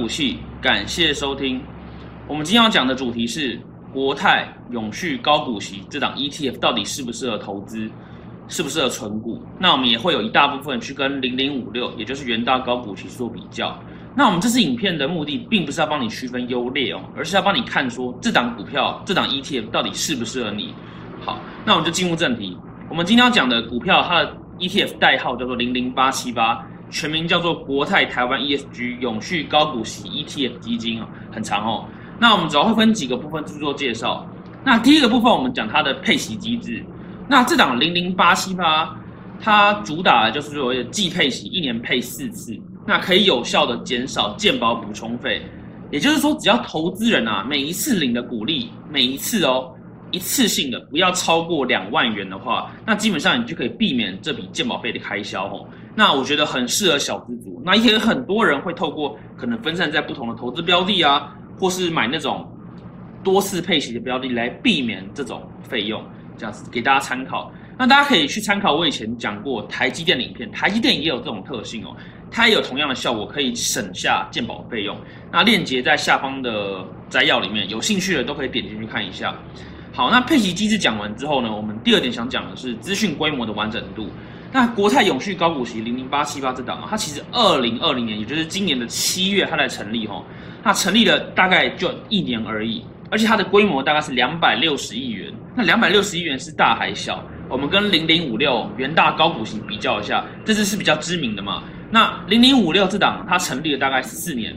[0.00, 1.60] 股系，感谢收听。
[2.26, 3.60] 我们今天要讲的主题是
[3.92, 7.90] 国泰永续高股息这档 ETF 到底适不适合投资，
[8.48, 9.42] 适不适合存股？
[9.58, 13.78] 那我们也会有一大部分去跟零零五六，也就是元大高股息做比较。
[14.16, 20.72] 那我们这次影片的目的，并不是要帮你区分优劣哦，而是要帮你看说这档股票、这档 ETF 到底适不适合你。
[21.20, 22.56] 好，那我们就进入正题。
[22.88, 26.66] 我们今天要讲的股票，它的 ETF 代号叫做零零八七八。
[26.90, 31.86] 全名叫做国泰台湾 ESG 永续高股息 ETF 基金啊，很长哦。
[32.18, 34.26] 那我们主要会分几个部分去做介绍。
[34.62, 36.84] 那第一个部分，我们讲它的配息机制。
[37.26, 38.94] 那这档零零八七八，
[39.40, 42.54] 它主打的就是所谓的季配息，一年配四次，
[42.86, 45.40] 那可以有效的减少健保补充费。
[45.90, 49.72] 也就是说，只要投资人啊，每一次领的股利，每一次哦，
[50.10, 55.66] 一次性的不要超过两万元的话，那基本上你就可以避免这笔健保费的开销哦。
[56.00, 62.50] 那我觉得很适合小资族，那也很多人会透过可能分散在不同的投资标的啊，或是买那种
[63.22, 66.02] 多次配息的标的来避免这种费用，
[66.38, 67.52] 这样子给大家参考。
[67.76, 71.94] 那大家可以去参考我以前讲过台积电的影片，台积电也有这种特性哦，
[72.30, 74.96] 它也有同样的效果，可以省下鉴保费用。
[75.30, 79.36] 那链接在下方的摘要里面，有兴趣的都可以点进去看一下。
[79.92, 84.08] 好，那配息机制讲完之后呢，我们第二点想讲的是资讯规模的完整度。
[84.52, 90.22] 那国泰永续高股息零零八七八这档啊，它其实二零二零年，也就是今年的七月，它来成立哈。
[90.62, 95.32] 它成立了大概就一年而已，而且它的规模大概是两百六十亿元。
[95.54, 97.24] 那两百六十亿元是大还小？
[97.48, 101.62] 我们跟零零五六元大高股息比较一下，这支是比较知名的嘛。
[101.88, 104.54] 那零零五六这档它成立了大概十四年，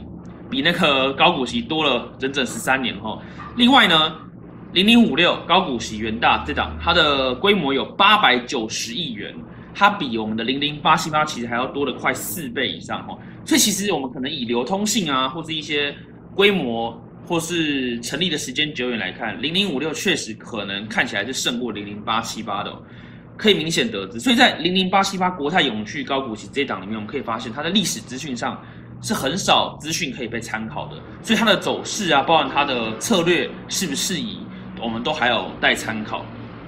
[0.50, 3.16] 比那个高股息多了整整十三年哈。
[3.56, 4.12] 另外呢，
[4.72, 9.32] 零零五六高股息元大这档，它的规模有八百九十亿元。
[9.74, 15.94] 它比我们的零零八七八其实还要多了快四倍以上哈，所以其实我们可能以流通性啊，或是一些
[16.34, 16.96] 规模，
[17.26, 22.72] 或是成立的时间久远来看，零零五六确实可能看起来是胜过零零八七八的，
[23.36, 24.20] 可以明显得知。
[24.20, 28.62] 所以在零零八七八国泰永续高股息这档里面，我们可以发现它的历史资讯上
[29.02, 34.38] 是很少资讯可以被参考的，所以它的走势啊，包含它的策略是不是以，
[34.80, 36.24] 我们都还有待参考。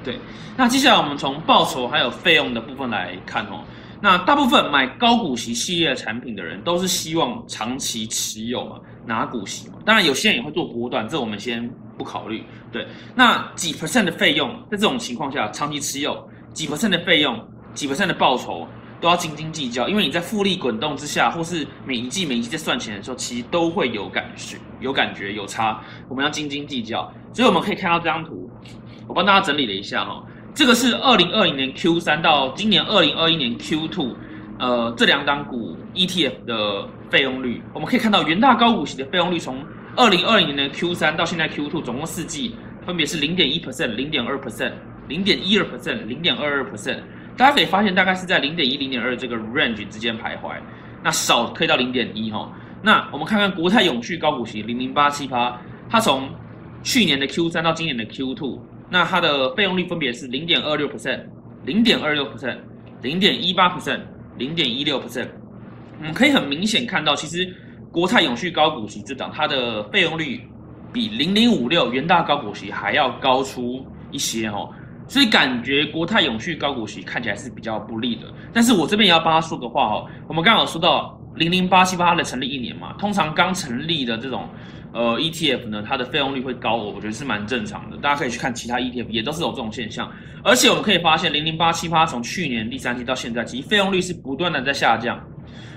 [0.07, 0.21] 对，
[0.57, 3.65] 那接下来我们从报酬还有费用的部分来看哦。
[4.01, 9.75] 那大部分买高股息系列产品的人，都是希望长期持有嘛，拿股息嘛。
[9.85, 11.69] 当然，有些人也会做波段，这我们先
[11.99, 12.45] 不考虑。
[12.71, 12.87] 对，
[13.17, 17.45] 那几 percent 的费用，在这种情况下，长期持有几 percent 的费用，
[17.75, 18.69] 几 percent 的报酬，
[19.01, 27.13] 都要斤斤计较，因为你在复利滚动之下，或是每一季每一季在算钱的时候，其实都会有感觉，有感觉有差，我们要斤斤计较。
[27.33, 28.46] 所以我们可以看到这张图。
[29.07, 30.25] 我帮大家整理了一下哈，
[30.55, 34.17] 这个是二零二零年 Q 三到今年二零二一年 Q two，
[34.59, 44.73] 呃，这两档股 ETF 的费用率，我们可以看到元大高股息的费用率从二零二零年的 Q 三到现在 Q two，总共四季分别是零点一 percent、零点二 percent、
[45.09, 46.99] 零点一二 percent、零点二二 percent，
[47.37, 50.57] 大家可以发现大概是在零点一、零点二这个 range 之间徘徊，
[51.03, 52.51] 那少可以到零点一哈。
[52.83, 56.29] 那我们看看国泰永续高股息零零八七八，它从
[56.83, 58.61] 去年的 Q 三到今年的 Q two。
[58.89, 61.21] 那它的费用率分别是零点二六 percent、
[61.65, 62.57] 零点二六 percent、
[63.03, 64.01] 零点一八 percent、
[64.39, 65.29] 零点一六 percent。
[65.99, 67.53] 我们可以很明显看到，其实
[67.91, 70.41] 国泰永续高股息这档，它的费用率
[70.93, 74.71] 比零零五六元大高股息还要高出一些哦。
[75.09, 78.23] 所以感觉国泰永续高股息看起来是比较不利的。
[78.53, 84.49] 但是我这边也要帮他说个话哦，我们刚好说到零零八七八的成立一年嘛，通常刚成立的这种。
[84.97, 87.99] 呃，ETF 呢，它的费用率会高，我觉得是蛮正常的。
[87.99, 90.11] 大家可以去看其他 ETF，也都是有这种现象。
[90.43, 95.23] 而且我们可以发现，零零八七八从去年第三季到现在，其实费用率是不断的在下降。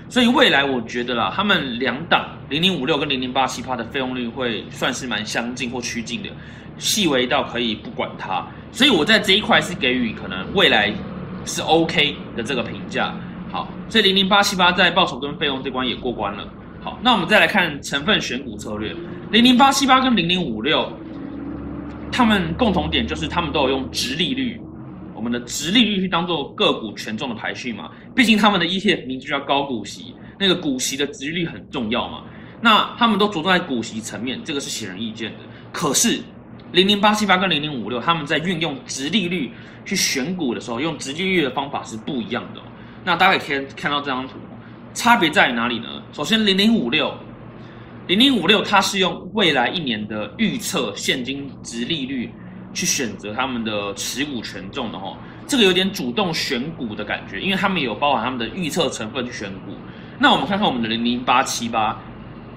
[0.08, 6.30] 所以未来我觉得啦，他们两档零零五六跟零零八七八的费用率会算是蛮相近或趋近的，
[6.78, 8.42] 细微到可以不管它。
[8.72, 10.90] 所以我在这一块是给予可能未来
[11.44, 13.14] 是 OK 的这个评价。
[13.52, 16.48] 好，所以零零八七八在报酬跟费用这关也过关了。
[16.82, 18.94] 好，那我们再来看成分选股策略，
[19.30, 20.90] 零零八七八跟零零五六，
[22.10, 24.58] 他们共同点就是他们都有用直利率，
[25.14, 32.22] 我们的直利率去当做个股权重的排序嘛，毕竟他们的 ETF 名字叫高股息，那个股息的直利率很重要嘛，
[32.62, 35.38] 那他们都着重在股息层面，这个是显而易见的。
[35.70, 36.22] 可是
[36.72, 39.52] 零零八七八跟零零五六，他们在运用直利率
[39.84, 42.60] 去选股的时候，用直利率的方法是不一样的。
[43.04, 44.36] 那大家也可以看到这张图。
[44.92, 45.99] 差别在于哪里呢？
[46.12, 47.14] 首先，零零五六，
[48.08, 52.28] 零零五六，它是用未来一年的预测现金值利率
[52.74, 55.16] 去选择他们的持股权重的哈，
[55.46, 59.72] 这个有点主动选股的感觉，因为他们有包含他们的预测成分去选股。
[60.18, 61.96] 那我们看看我们的零零八七八，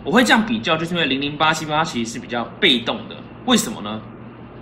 [0.04, 3.16] 我会这样比较，就是因为零零八七八其实是比较被动的，
[3.46, 4.02] 为什么呢？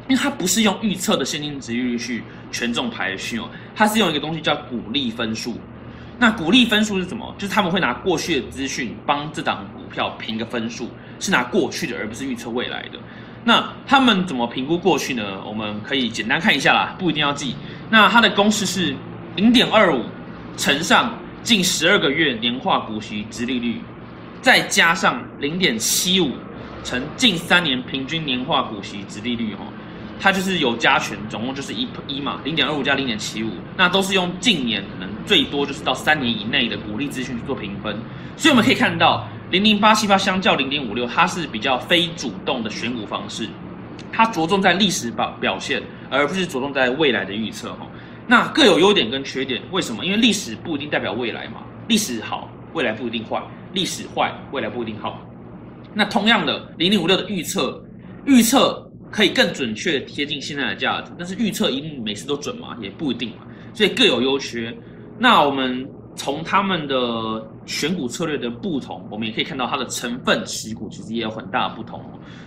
[0.10, 5.56] 因为它不是用预测的现金值利率去权重排序哦，它是用一个东西叫股利分数。
[6.22, 7.34] 那股利分数是什么？
[7.36, 10.88] 就是他们会拿过去的资讯帮这档股票评个分数，
[11.20, 13.00] 是拿过去的，而不是预测未来的。
[13.44, 15.42] 那他们怎么评估过去呢？
[15.44, 17.56] 我们可以简单看一下啦，不一定要记。
[17.90, 18.96] 那它的公式是
[19.36, 20.04] 零点二五
[20.56, 23.82] 乘上近十二个月年化股息值利率，
[24.44, 26.34] 再加上零点七五
[26.84, 29.66] 乘近三年平均年化股息值利率，哈。
[30.24, 37.98] 它就是有加权，总共就是一一嘛，零点二五加零点七五，那都是用近年可能最多就是到三年以内的股利资讯去做评分，
[38.38, 43.50] 所以我们可以看到零零八七八相较零点五六，它是比较非主动的选股方式，
[44.12, 45.82] 它着重在历史表表现，
[46.12, 47.88] 而不是着重在未来的预测哈。
[48.28, 50.06] 那各有优点跟缺点，为什么？
[50.06, 53.42] 因为历史不一定代表未来嘛，历史好，未来不一定坏；
[53.74, 55.20] 历史坏，未来不一定好。
[55.96, 57.84] 那同样的，零零五六的预测，
[58.26, 58.91] 预测。
[59.12, 62.78] 可以更准确贴近现在的价值，但是预测一定每次都准吗？
[62.82, 64.76] 也不一定嘛，所以各有优缺。
[65.20, 66.96] 那我们从他们的
[67.66, 72.02] 选股策略的不同，我们也可以看到它的成分持股其实也有很大的不同。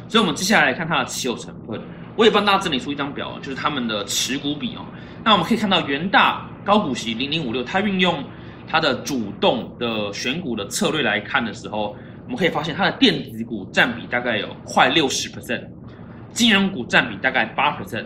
[0.08, 1.81] 所以，我们接下来看它的持有成分，
[2.16, 4.84] 我也帮大家整理出一张表，就是他们的持股比哦。
[5.22, 8.25] 那我们可以看到元大高股息零零五六，它运用
[8.66, 11.94] 它的主动的选股的策略来看的时候，
[12.25, 15.62] 我们可以发现它的电子股占比大概有快六十 percent。
[16.34, 18.04] 金融股占比大概八 percent，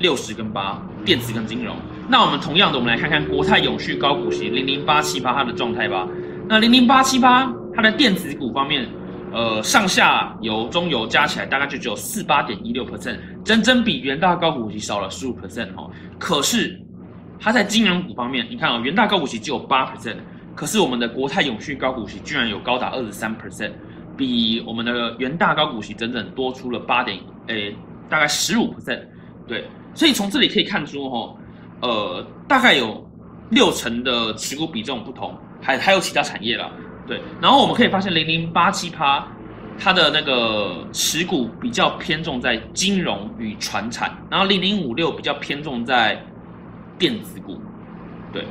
[0.00, 1.76] 六十跟八，电子跟金融。
[2.08, 6.06] 那我们同样的，我们来看看国泰永续高股息零零八七八它的状态吧。
[6.48, 8.88] 那零零八七八它的电子股方面，
[9.32, 15.88] 呃，上下游、中游加起来大概就只有四八点一六 percent，真真比元大高股息少了十五 percent 哦。
[16.18, 16.76] 可是
[17.38, 20.16] 它在金融股方面，你看啊，元大高股息只有八 percent，
[20.56, 23.70] 可是我们的国泰永续高股息居然有高达二十三 percent。
[24.16, 27.18] 比我们的元大高股息整整多出了八点，
[27.48, 27.74] 诶，
[28.08, 28.74] 大概十五。
[28.74, 29.00] percent，
[29.46, 29.64] 对，
[29.94, 31.34] 所以从这里可以看出，哈，
[31.80, 33.08] 呃，大概有
[33.50, 36.70] 六成的持股比重不同，还还有其他产业啦，
[37.06, 39.26] 对，然后我们可以发现零零八七趴，
[39.78, 46.22] 它的那个持股比较偏重在金融与船产，然后零零五六比较偏重在
[46.98, 47.60] 电子股，
[48.32, 48.44] 对，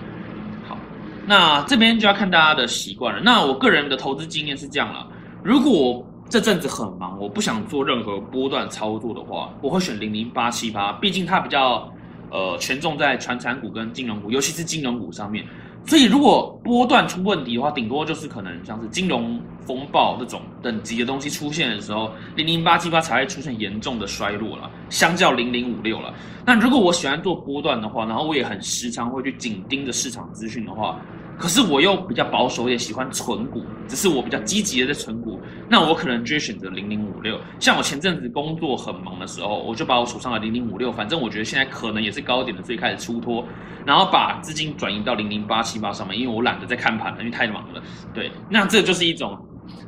[0.68, 0.78] 好，
[1.26, 5.08] 那这边就要看大家的习惯了，那我个人的投资经验是这样了。
[5.44, 11.92] 如果这阵子很忙，我不想做任何波段操作的话，我会选零零八七八，毕竟它比较
[12.30, 15.46] 呃权重在传产股跟金融股，尤其是金融股上面。
[15.84, 26.14] 所以如果波段出问题的话，顶多就是可能像是金融风暴这种等级的东西出现的时候，零零八七八才会出现严重的衰落了，相较零零五六了。
[26.46, 31.00] 那如果我喜欢做波段的话，然后我也很时常会去紧盯着市场资讯的话。
[31.38, 37.40] 可是我又比较保守，也喜欢存股，只是我比较积极的在存股，那我可能就会选择零零五六。
[37.60, 43.44] 像我前阵子工作很忙的时候，我就把我手上的零零五六，反正我觉得现在可能也是高点的，最开始出脱，
[43.86, 47.82] 然后把资金转移到零零八七八上面，因为我懒得再看盘了，因为太忙了。
[48.14, 49.36] 对，那这就是一种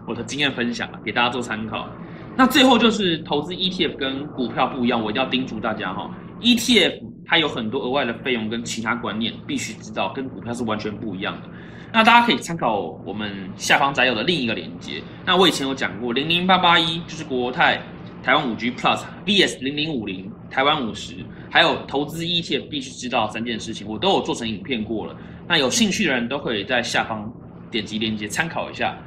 [0.08, 1.88] 我的经验分享，给大家做参考。
[2.36, 6.10] 那最后就是投资 ETF 跟股票不一样，我一定要叮嘱大家哈
[6.42, 7.13] ，ETF。
[7.26, 11.50] 它有很多额外的费用跟其他观念，必须知道，跟股票是完全不一样的。
[11.92, 15.02] 那大家可以参考我们下方载有的另一个链接。
[15.26, 17.80] 那我以前有讲过，零零八八一就是国泰
[18.24, 21.16] 台湾五 G Plus VS 零零五零台湾五十，
[21.52, 25.16] 还有投资 ETF 必须知道三件事情，我都有做成影片过了。
[25.48, 27.32] 那有兴趣的人都可以在下方
[27.70, 28.98] 点击链接参考一下。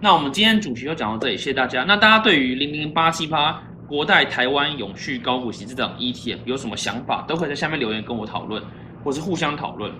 [0.00, 1.84] 那我们今天主题就讲到这里，谢谢大家。
[1.84, 3.62] 那大家对于零零八七八。
[3.88, 8.62] 国代台湾永续高股息这种 ETF 有什么想法，都可以在下面留言跟我讨论，
[9.04, 9.92] 或是互相讨论。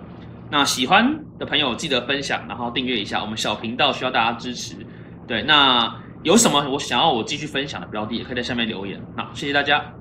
[0.50, 4.76] 那喜欢的朋友记得分享，然后订阅一下我们小频道，需要大家支持。
[5.26, 9.00] 对，那有什么我想要我继续分享的标的，也可以在下面留言。
[9.16, 9.95] 那，谢谢大家。